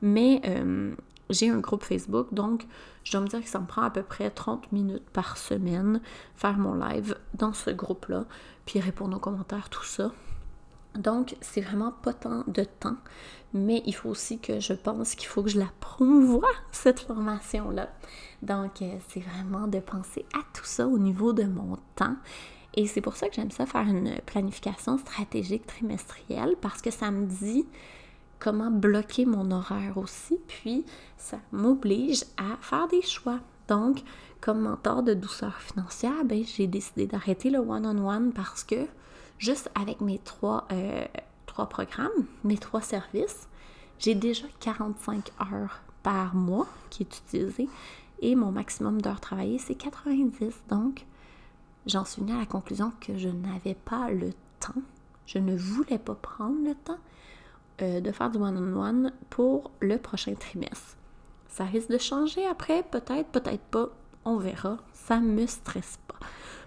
[0.00, 0.94] Mais euh,
[1.30, 2.66] j'ai un groupe Facebook, donc
[3.04, 6.00] je dois me dire que ça me prend à peu près 30 minutes par semaine
[6.36, 8.24] faire mon live dans ce groupe-là,
[8.64, 10.12] puis répondre aux commentaires, tout ça.
[10.94, 12.96] Donc, c'est vraiment pas tant de temps,
[13.52, 17.88] mais il faut aussi que je pense qu'il faut que je la promouvoie, cette formation-là.
[18.42, 22.16] Donc, euh, c'est vraiment de penser à tout ça au niveau de mon temps
[22.74, 27.10] et c'est pour ça que j'aime ça faire une planification stratégique trimestrielle parce que ça
[27.10, 27.66] me dit
[28.38, 30.84] comment bloquer mon horaire aussi, puis
[31.16, 33.40] ça m'oblige à faire des choix.
[33.68, 34.02] Donc,
[34.40, 38.86] comme mentor de douceur financière, ben, j'ai décidé d'arrêter le one-on-one parce que
[39.38, 41.04] juste avec mes trois, euh,
[41.46, 43.48] trois programmes, mes trois services,
[43.98, 47.68] j'ai déjà 45 heures par mois qui est utilisé
[48.20, 50.54] et mon maximum d'heures travaillées, c'est 90.
[50.68, 51.04] Donc,
[51.88, 54.82] j'en suis venue à la conclusion que je n'avais pas le temps,
[55.26, 56.98] je ne voulais pas prendre le temps
[57.82, 60.96] euh, de faire du one-on-one pour le prochain trimestre.
[61.48, 63.88] Ça risque de changer après, peut-être, peut-être pas,
[64.24, 64.76] on verra.
[64.92, 66.18] Ça me stresse pas.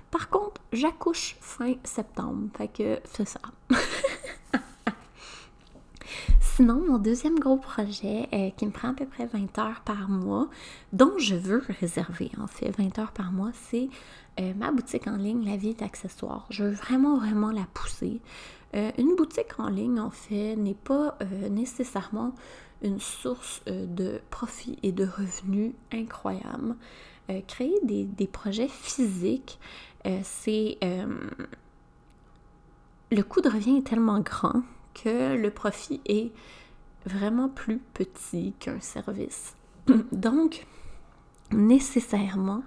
[0.10, 3.40] Par contre, j'accouche fin septembre, fait que c'est ça.
[6.56, 10.10] Sinon, mon deuxième gros projet euh, qui me prend à peu près 20 heures par
[10.10, 10.50] mois,
[10.92, 13.88] dont je veux réserver en fait 20 heures par mois, c'est
[14.40, 16.48] euh, ma boutique en ligne, La vie d'accessoires.
[16.50, 18.20] Je veux vraiment, vraiment la pousser.
[18.76, 21.18] Euh, une boutique en ligne, en fait, n'est pas
[21.50, 22.36] nécessairement
[22.82, 26.76] une source de profit et de revenus incroyable.
[27.48, 29.58] créer des, des, projets physiques,
[30.24, 30.78] c'est...
[33.10, 36.32] le coût de revient est tellement grand que le profit est
[37.06, 39.56] vraiment plus petit qu'un service.
[40.12, 40.66] Donc,
[41.52, 42.64] nécessairement,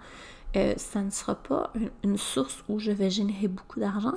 [0.57, 4.15] euh, ça ne sera pas une, source où je vais générer beaucoup d'argent,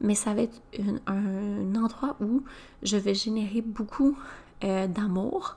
[0.00, 0.60] mais ça va être
[1.06, 2.42] un endroit où
[2.82, 4.16] je vais générer beaucoup
[4.64, 5.56] euh, d'amour.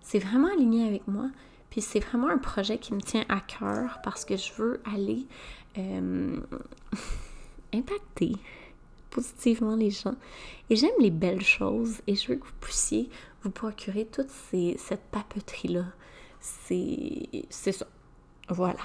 [0.00, 1.30] C'est vraiment aligné avec moi.
[1.70, 5.26] Puis c'est vraiment un projet qui me tient à cœur parce que je veux aller
[5.78, 6.36] euh,
[7.72, 8.36] impacter
[9.12, 10.16] positivement les gens.
[10.70, 13.08] Et j'aime les belles choses et je veux que vous puissiez
[13.42, 15.84] vous procurer toute ces, cette papeterie-là.
[16.40, 17.86] C'est ça.
[18.48, 18.80] Voilà.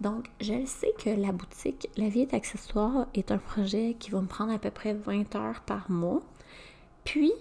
[0.00, 4.20] Donc, je sais que la boutique La Vie est accessoire est un projet qui va
[4.20, 6.22] me prendre à peu près 20 heures par mois.
[7.04, 7.32] Puis,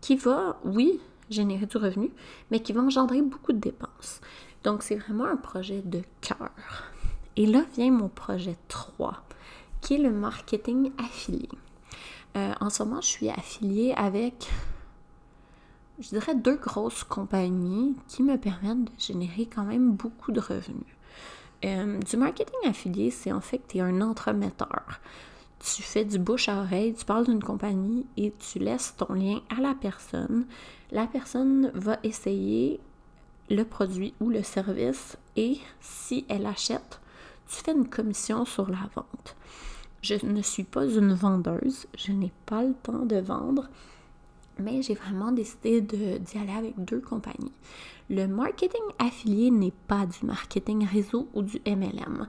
[0.00, 1.00] qui va, oui,
[1.30, 2.10] générer du revenu,
[2.50, 4.20] mais qui va engendrer beaucoup de dépenses.
[4.64, 6.50] Donc, c'est vraiment un projet de cœur.
[7.36, 9.22] Et là vient mon projet 3
[9.82, 11.48] qui est le marketing affilié.
[12.36, 14.48] Euh, en ce moment, je suis affiliée avec,
[15.98, 20.96] je dirais, deux grosses compagnies qui me permettent de générer quand même beaucoup de revenus.
[21.64, 25.00] Euh, du marketing affilié, c'est en fait que tu es un entremetteur.
[25.58, 29.40] Tu fais du bouche à oreille, tu parles d'une compagnie et tu laisses ton lien
[29.56, 30.46] à la personne.
[30.90, 32.80] La personne va essayer
[33.48, 37.00] le produit ou le service et si elle achète,
[37.48, 39.36] tu fais une commission sur la vente.
[40.02, 43.68] Je ne suis pas une vendeuse, je n'ai pas le temps de vendre,
[44.58, 47.52] mais j'ai vraiment décidé d'y aller avec deux compagnies.
[48.10, 52.26] Le marketing affilié n'est pas du marketing réseau ou du MLM.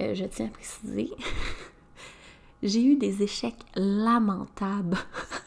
[0.00, 1.10] Euh, je tiens à préciser,
[2.64, 4.98] j'ai eu des échecs lamentables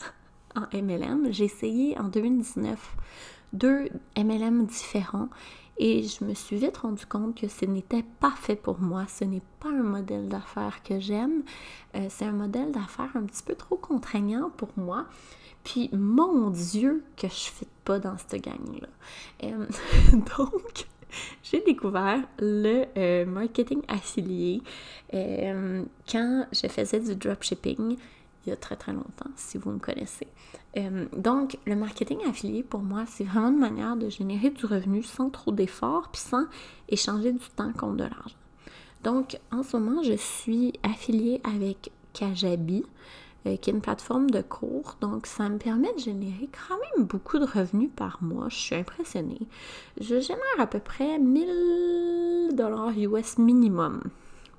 [0.55, 1.33] en MLM.
[1.33, 2.95] J'ai essayé en 2019
[3.51, 5.29] deux MLM différents
[5.77, 9.05] et je me suis vite rendu compte que ce n'était pas fait pour moi.
[9.07, 11.43] Ce n'est pas un modèle d'affaires que j'aime.
[11.95, 15.05] Euh, c'est un modèle d'affaires un petit peu trop contraignant pour moi.
[15.63, 18.87] Puis, mon Dieu, que je ne pas dans cette gang-là.
[19.43, 19.65] Euh,
[20.37, 20.87] donc,
[21.43, 24.61] j'ai découvert le euh, marketing affilié
[25.11, 27.97] quand je faisais du dropshipping
[28.45, 30.27] il y a très très longtemps, si vous me connaissez.
[30.77, 35.03] Euh, donc, le marketing affilié, pour moi, c'est vraiment une manière de générer du revenu
[35.03, 36.45] sans trop d'efforts, puis sans
[36.89, 38.35] échanger du temps contre de l'argent.
[39.03, 42.83] Donc, en ce moment, je suis affiliée avec Kajabi,
[43.45, 44.97] euh, qui est une plateforme de cours.
[45.01, 48.49] Donc, ça me permet de générer quand même beaucoup de revenus par mois.
[48.49, 49.41] Je suis impressionnée.
[50.01, 54.01] Je génère à peu près 1000 dollars US minimum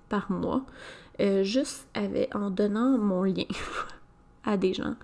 [0.08, 0.62] par mois.
[1.20, 1.86] Euh, juste
[2.34, 3.44] en donnant mon lien
[4.44, 4.96] à des gens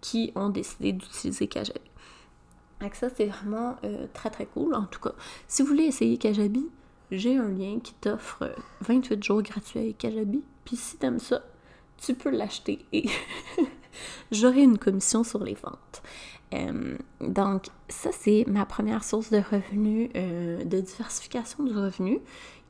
[0.00, 1.80] qui ont décidé d'utiliser Kajabi.
[2.80, 4.74] Donc ça, c'est vraiment euh, très très cool.
[4.74, 5.12] En tout cas,
[5.48, 6.68] si vous voulez essayer Kajabi,
[7.10, 10.44] j'ai un lien qui t'offre 28 jours gratuits avec Kajabi.
[10.64, 11.42] Puis si t'aimes ça,
[11.96, 13.08] tu peux l'acheter et
[14.30, 16.02] j'aurai une commission sur les ventes.
[16.54, 22.20] Euh, donc, ça, c'est ma première source de revenus, de diversification du revenu,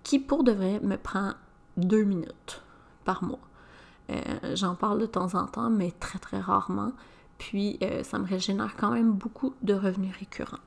[0.02, 1.34] qui pour de vrai me prend
[1.76, 2.62] deux minutes
[3.06, 3.38] par mois.
[4.10, 6.92] Euh, j'en parle de temps en temps, mais très très rarement.
[7.38, 10.58] Puis euh, ça me régénère quand même beaucoup de revenus récurrents.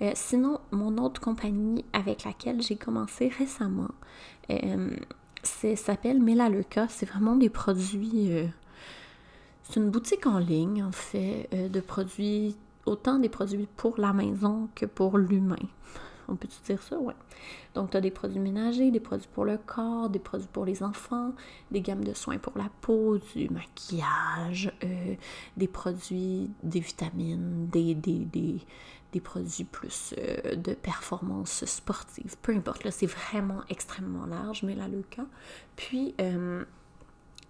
[0.00, 3.90] Euh, sinon, mon autre compagnie avec laquelle j'ai commencé récemment,
[5.76, 6.88] s'appelle Melaleuca.
[6.88, 8.30] C'est vraiment des produits.
[9.62, 14.68] c'est une boutique en ligne, en fait, de produits, autant des produits pour la maison
[14.74, 15.56] que pour l'humain.
[16.32, 16.98] On peut dire ça?
[16.98, 17.14] Ouais.
[17.74, 20.82] Donc, tu as des produits ménagers, des produits pour le corps, des produits pour les
[20.82, 21.32] enfants,
[21.70, 25.14] des gammes de soins pour la peau, du maquillage, euh,
[25.58, 32.34] des produits, des vitamines, des, des, produits plus euh, de performance sportive.
[32.40, 35.26] Peu importe, là, c'est vraiment extrêmement large, mais là, le cas.
[35.76, 36.64] Puis, euh,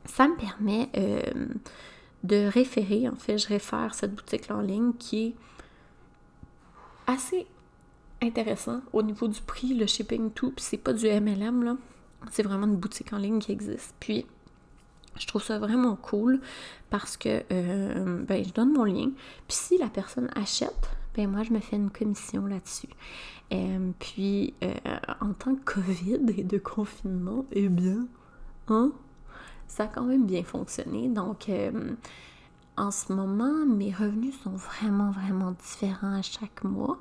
[0.05, 0.90] ça me permet
[2.25, 5.35] de référer, en fait, je réfère cette boutique-là en ligne qui est
[7.07, 7.47] assez
[8.23, 10.53] intéressant au niveau du prix, le shipping, tout.
[10.53, 11.77] Puis c'est pas du MLM, là.
[12.31, 13.95] C'est vraiment une boutique en ligne qui existe.
[13.99, 14.27] Puis
[15.19, 16.41] je trouve ça vraiment cool
[16.91, 19.11] parce que euh, ben, je donne mon lien.
[19.49, 22.89] Puis si la personne achète, ben moi je me fais une commission là-dessus.
[23.53, 24.73] Euh, puis euh,
[25.21, 28.07] en tant que COVID et de confinement, eh bien,
[28.69, 28.93] hein,
[29.67, 31.09] ça a quand même bien fonctionné.
[31.09, 31.51] Donc
[32.77, 36.99] en ce moment, mes revenus sont vraiment, vraiment différents à chaque mois,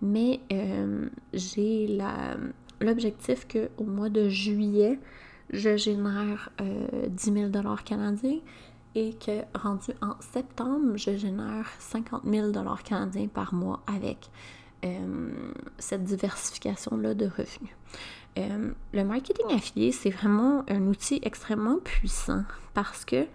[0.00, 1.98] mais euh, j'ai
[2.80, 4.98] l'objectif qu'au mois de juillet,
[5.50, 6.50] je génère
[7.08, 7.50] 10 000
[7.84, 8.38] canadiens
[8.94, 12.52] et que rendu en septembre, je génère 50 000
[12.84, 14.30] canadiens par mois avec
[14.84, 15.30] euh,
[15.78, 17.74] cette diversification-là de revenus.
[18.38, 23.26] Euh, le marketing affilié, c'est vraiment un outil extrêmement puissant parce que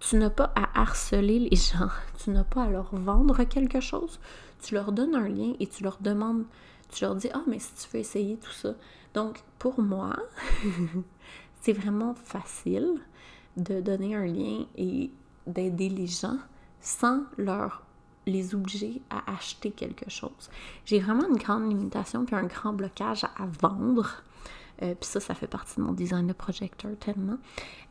[0.00, 1.90] tu n'as pas à harceler les gens,
[2.22, 4.20] tu n'as pas à leur vendre quelque chose,
[4.62, 6.44] tu leur donnes un lien et tu leur demandes,
[6.90, 8.74] tu leur dis, ah, mais si tu veux essayer tout ça.
[9.14, 10.16] Donc, pour moi,
[11.60, 12.94] c'est vraiment facile
[13.56, 15.10] de donner un lien et
[15.46, 16.38] d'aider les gens
[16.80, 17.82] sans leur
[18.28, 20.50] les obliger à acheter quelque chose.
[20.84, 24.22] J'ai vraiment une grande limitation puis un grand blocage à, vendre.
[24.82, 27.38] Euh, puis ça, ça fait partie de mon design de projecteur tellement.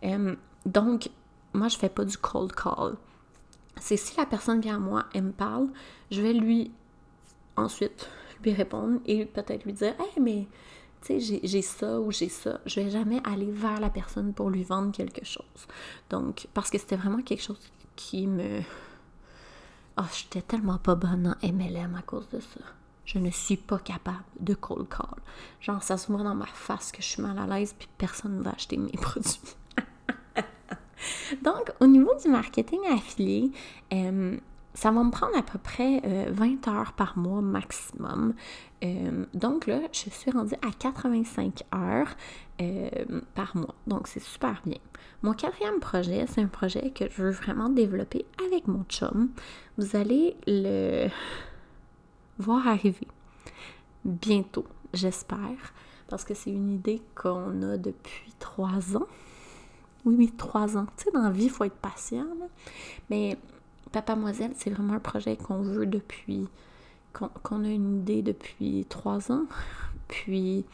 [0.04, 1.10] Euh, donc,
[1.54, 2.96] moi, je fais pas du cold call.
[3.80, 5.68] C'est si la personne vient à moi, elle me parle,
[6.12, 6.72] je vais lui
[7.56, 8.10] ensuite
[8.44, 10.48] lui répondre et peut-être lui dire Hey, mais
[11.02, 12.60] tu sais, j'ai ça ou j'ai ça.
[12.66, 15.68] Je vais jamais aller vers la personne pour lui vendre quelque chose.
[16.10, 18.62] Donc, parce que c'était vraiment quelque chose qui me.
[20.00, 22.62] Oh, j'étais tellement pas bonne en MLM à cause de ça.
[23.06, 25.20] Je ne suis pas capable de cold call.
[25.62, 28.38] Genre, ça se voit dans ma face que je suis mal à l'aise puis personne
[28.38, 29.40] ne va acheter mes produits.
[31.44, 33.52] Donc, au niveau du marketing affilié,
[33.94, 34.38] euh,
[34.74, 38.36] ça va me prendre à peu près 20 euh, heures par mois maximum.
[38.84, 42.16] Euh, donc là, je suis rendue à 85 heures
[43.34, 43.74] par mois.
[43.88, 44.78] Donc c'est super bien.
[45.24, 49.30] Mon quatrième projet, c'est un projet que je veux vraiment développer avec mon chum.
[49.80, 51.08] Vous allez le
[52.38, 53.08] voir arriver
[54.06, 55.74] bientôt, j'espère,
[56.08, 59.08] parce que c'est une idée qu'on a depuis trois ans.
[60.06, 60.86] Oui, oui, trois ans.
[60.98, 62.26] Tu sais, dans la vie, il faut être patient.
[63.10, 63.38] Mais
[63.92, 66.48] Papa Moiselle, c'est vraiment un projet qu'on veut depuis.
[67.14, 69.46] qu'on a une idée depuis trois ans.
[70.08, 70.66] Puis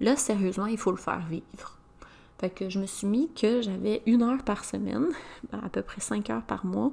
[0.00, 1.78] là, sérieusement, il faut le faire vivre.
[2.40, 5.06] Fait que je me suis mis que j'avais une heure par semaine,
[5.52, 6.92] ben, à peu près cinq heures par mois,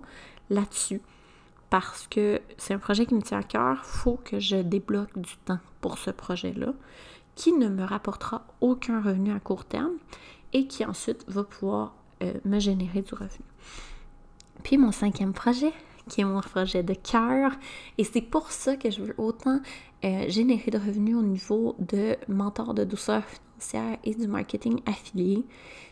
[0.49, 1.01] là-dessus.
[1.69, 5.35] parce que c'est un projet qui me tient à cœur, faut que je débloque du
[5.45, 6.73] temps pour ce projet-là,
[7.35, 9.93] qui ne me rapportera aucun revenu à court terme
[10.53, 13.45] et qui ensuite va pouvoir euh, me générer du revenu.
[14.63, 15.73] Puis mon cinquième projet,
[16.07, 17.51] qui est mon projet de cœur,
[17.97, 19.59] et c'est pour ça que je veux autant
[20.05, 25.43] euh, générer de revenus au niveau de mentor de douceur financière et du marketing affilié,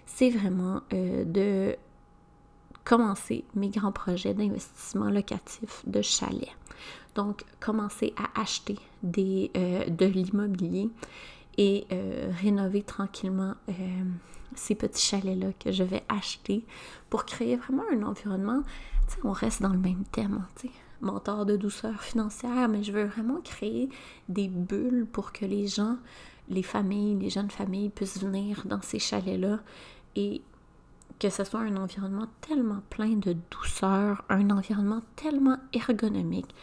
[0.05, 1.75] c'est vraiment euh, de
[2.85, 6.49] commencer mes grands projets d'investissement locatif de chalet.
[7.15, 9.51] Donc, commencer à acheter des,
[9.87, 10.89] de l'immobilier
[11.57, 11.85] et
[12.41, 13.53] rénover tranquillement
[14.55, 16.65] ces petits chalets-là que je vais acheter
[17.09, 18.63] pour créer vraiment un environnement.
[19.07, 22.69] Tu sais, on reste dans le même thème, hein, tu sais, mentor de douceur financière,
[22.69, 23.89] mais je veux vraiment créer
[24.29, 25.97] des bulles pour que les gens,
[26.49, 29.59] les familles, les jeunes familles puissent venir dans ces chalets-là
[30.15, 30.41] et
[31.19, 36.53] que ce soit un environnement tellement plein de douceur, un environnement tellement ergonomique,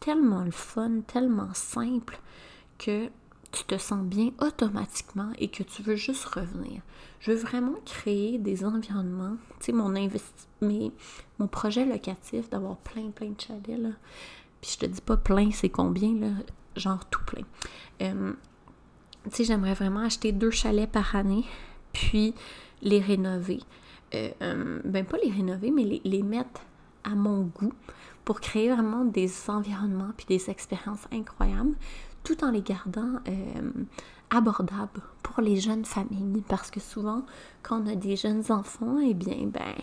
[0.00, 2.20] tellement le fun, tellement simple
[2.78, 3.10] que
[3.50, 6.82] tu te sens bien automatiquement et que tu veux juste revenir.
[7.20, 9.92] Je veux vraiment créer des environnements, tu sais, mon
[10.60, 13.90] mon projet locatif d'avoir plein, plein de chalets, là.
[14.60, 16.28] Puis je te dis pas plein, c'est combien, là?
[16.76, 17.44] Genre tout plein.
[17.98, 21.44] Tu sais, j'aimerais vraiment acheter deux chalets par année,
[21.92, 22.34] puis
[22.82, 23.60] les rénover.
[24.14, 26.62] Euh, ben pas les rénover, mais les, les, mettre
[27.04, 27.74] à mon goût
[28.24, 31.74] pour créer vraiment des environnements puis des expériences incroyables,
[32.24, 33.70] tout en les gardant euh,
[34.30, 36.42] abordables pour les jeunes familles.
[36.48, 37.24] Parce que souvent,
[37.62, 39.74] quand on a des jeunes enfants, eh bien, ben,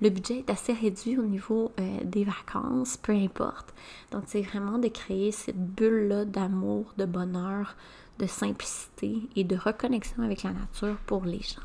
[0.00, 1.72] le budget est assez réduit au niveau
[2.02, 3.72] des vacances, peu importe.
[4.10, 7.76] Donc, c'est vraiment de créer cette bulle-là d'amour, de bonheur,
[8.18, 11.62] de simplicité et de reconnexion avec la nature pour les gens.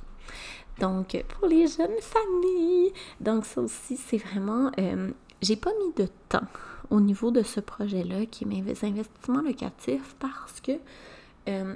[0.79, 2.93] Donc, pour les jeunes familles.
[3.19, 4.71] Donc, ça aussi, c'est vraiment.
[4.79, 6.47] Euh, j'ai pas mis de temps
[6.89, 10.73] au niveau de ce projet-là, qui est mes investissements locatifs, parce que
[11.47, 11.75] euh,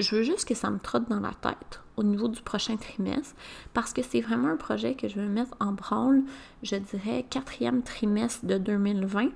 [0.00, 3.34] je veux juste que ça me trotte dans la tête au niveau du prochain trimestre,
[3.74, 6.22] parce que c'est vraiment un projet que je veux mettre en branle,
[6.62, 9.30] je dirais, quatrième trimestre de 2020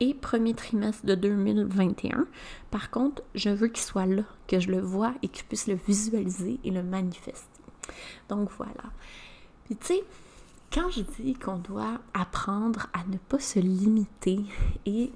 [0.00, 2.26] et premier trimestre de 2021.
[2.70, 5.66] Par contre, je veux qu'il soit là, que je le vois et que je puisse
[5.66, 7.62] le visualiser et le manifester.
[8.28, 8.92] Donc voilà.
[9.64, 10.04] Puis tu sais,
[10.74, 14.40] quand je dis qu'on doit apprendre à ne pas se limiter
[14.86, 15.12] et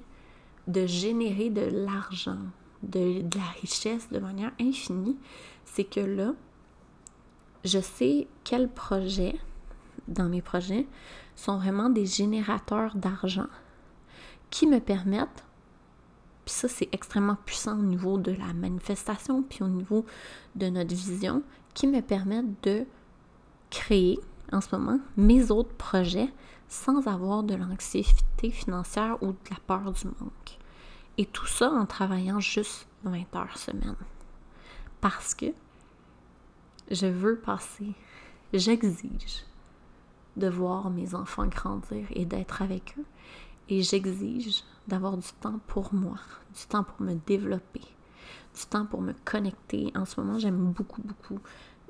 [0.67, 2.39] de générer de l'argent,
[2.81, 5.17] de, la richesse de manière infinie,
[5.65, 6.33] c'est que là,
[7.65, 9.37] je sais quels projets
[10.07, 10.87] dans mes projets
[11.35, 13.47] sont vraiment des générateurs d'argent
[14.49, 15.43] qui me permettent,
[16.45, 20.05] puis ça c'est extrêmement puissant au niveau de la manifestation, puis au niveau
[20.55, 21.43] de notre vision,
[21.73, 22.85] qui me permettent de
[23.69, 24.19] créer
[24.51, 26.29] en ce moment mes autres projets
[26.67, 30.59] sans avoir de l'anxiété financière ou de la peur du manque.
[31.17, 33.95] Et tout ça en travaillant juste 20 heures semaine.
[35.01, 35.47] Parce que
[36.91, 37.93] je veux passer,
[38.53, 39.45] j'exige
[40.37, 43.05] de voir mes enfants grandir et d'être avec eux.
[43.67, 46.17] Et j'exige d'avoir du temps pour moi,
[46.55, 47.83] du temps pour me développer,
[48.55, 49.91] du temps pour me connecter.
[49.95, 51.39] En ce moment, j'aime beaucoup, beaucoup.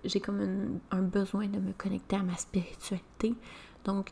[0.03, 3.35] J'ai comme un, besoin de me connecter à ma spiritualité.
[3.83, 4.11] Donc,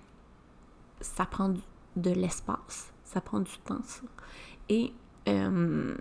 [1.02, 1.54] ça prend
[1.95, 4.02] de l'espace, ça prend du temps, ça.
[4.69, 4.91] Et
[5.28, 5.95] euh,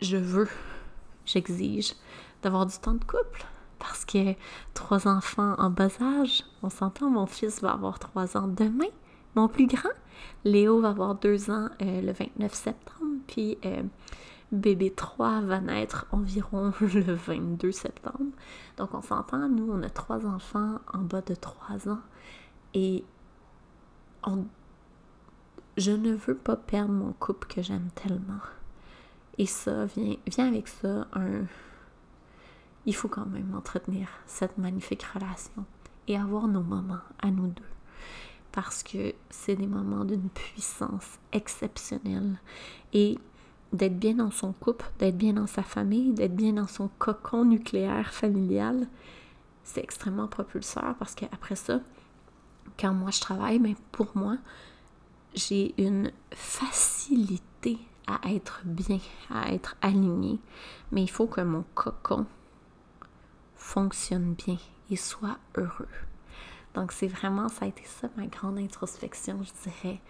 [0.00, 0.48] je veux,
[1.26, 1.94] j'exige
[2.42, 3.44] d'avoir du temps de couple.
[3.78, 4.34] Parce que
[4.74, 8.90] trois enfants en bas âge, on s'entend, mon fils va avoir trois ans demain,
[9.34, 9.90] mon plus grand.
[10.44, 13.82] Léo va avoir deux ans euh, le 29 septembre, puis euh,
[14.52, 18.32] bébé 3 va naître environ le 22 septembre.
[18.76, 22.00] Donc on s'entend, nous, on a trois enfants en bas de 3 ans
[22.74, 23.04] et
[25.76, 28.40] je ne veux pas perdre mon couple que j'aime tellement.
[29.38, 31.44] Et ça vient, vient avec ça un...
[32.86, 35.64] Il faut quand même entretenir cette magnifique relation
[36.08, 37.62] et avoir nos moments à nous deux.
[38.52, 42.40] Parce que c'est des moments d'une puissance exceptionnelle.
[42.92, 43.18] Et
[43.72, 47.44] d'être bien dans son couple, d'être bien dans sa famille, d'être bien dans son cocon
[47.44, 48.88] nucléaire familial,
[49.62, 51.80] c'est extrêmement propulseur parce qu'après ça,
[52.78, 54.36] quand moi je travaille, mais ben, pour moi,
[55.34, 58.98] j'ai une facilité à être bien,
[59.30, 60.40] à être aligné,
[60.90, 62.26] mais il faut que mon cocon
[63.54, 64.58] fonctionne bien
[64.90, 65.88] et soit heureux.
[66.74, 70.00] Donc c'est vraiment, ça a été ça ma grande introspection, je dirais,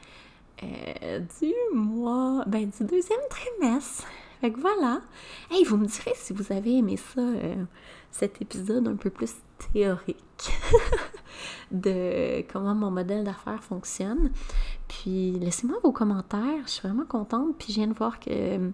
[0.62, 4.06] euh, du mois, ben du deuxième trimestre.
[4.40, 5.00] Fait que voilà.
[5.50, 7.64] Hey, vous me direz si vous avez aimé ça, euh,
[8.10, 9.34] cet épisode un peu plus
[9.72, 10.50] théorique.
[11.70, 14.30] de comment mon modèle d'affaires fonctionne.
[14.88, 17.56] Puis laissez-moi vos commentaires, je suis vraiment contente.
[17.58, 18.70] Puis je viens de voir que euh,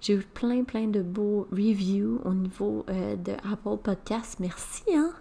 [0.00, 4.38] j'ai eu plein, plein de beaux reviews au niveau de Apple Podcast.
[4.40, 5.12] Merci hein,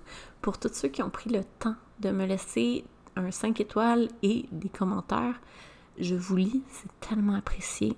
[0.41, 4.45] pour tous ceux qui ont pris le temps de me laisser un 5 étoiles et
[4.51, 5.39] des commentaires.
[6.00, 7.95] Je vous lis, c'est tellement apprécié.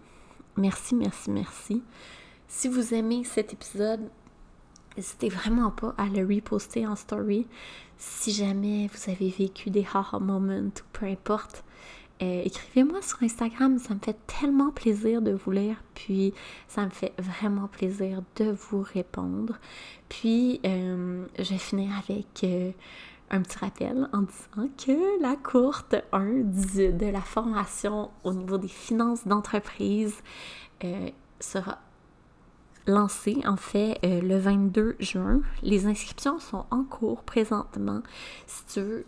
[0.58, 1.84] Merci, merci, merci.
[2.48, 4.10] Si vous aimez cet épisode,
[4.96, 7.48] n'hésitez vraiment pas à le reposter en story.
[7.98, 11.64] Si jamais vous avez vécu des haha moments ou peu importe,
[12.22, 16.34] euh, écrivez-moi sur Instagram, ça me fait tellement plaisir de vous lire, puis
[16.68, 19.58] ça me fait vraiment plaisir de vous répondre.
[20.10, 22.72] Puis, euh, je vais finir avec euh,
[23.32, 28.68] un petit rappel en disant que la courte 1 de la formation au niveau des
[28.68, 30.16] finances d'entreprise
[31.40, 31.80] sera
[32.90, 35.42] lancé en fait euh, le 22 juin.
[35.62, 38.02] Les inscriptions sont en cours présentement.
[38.48, 39.06] Si tu veux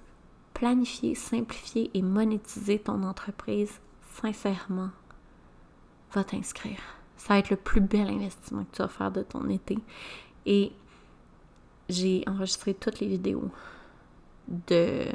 [0.53, 3.82] planifier, simplifier et monétiser ton entreprise,
[4.13, 4.91] sincèrement,
[6.13, 6.80] va t'inscrire.
[7.17, 9.78] Ça va être le plus bel investissement que tu vas faire de ton été.
[10.45, 10.72] Et
[11.89, 13.49] j'ai enregistré toutes les vidéos
[14.68, 15.06] de,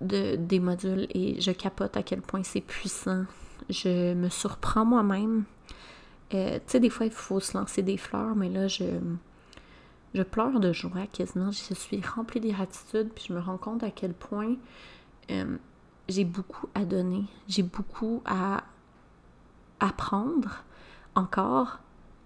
[0.00, 3.24] de, des modules et je capote à quel point c'est puissant.
[3.68, 5.44] Je me surprends moi-même
[6.34, 8.84] euh, tu sais, des fois, il faut se lancer des fleurs, mais là, je,
[10.14, 11.50] je pleure de joie quasiment.
[11.50, 14.56] Je suis remplie de gratitude, puis je me rends compte à quel point
[15.30, 15.56] euh,
[16.08, 17.24] j'ai beaucoup à donner.
[17.48, 18.64] J'ai beaucoup à
[19.80, 20.64] apprendre
[21.14, 21.78] encore,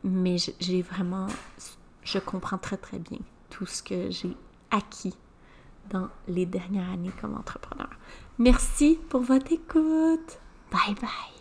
[0.02, 1.28] mais j'ai vraiment.
[2.02, 3.18] Je comprends très, très bien
[3.50, 4.36] tout ce que j'ai
[4.70, 5.14] acquis
[5.90, 7.90] dans les dernières années comme entrepreneur.
[8.38, 10.38] Merci pour votre écoute.
[10.70, 11.31] Bye bye.